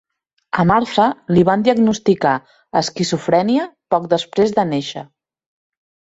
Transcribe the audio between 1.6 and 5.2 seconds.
diagnosticar esquizofrènia poc després de néixer.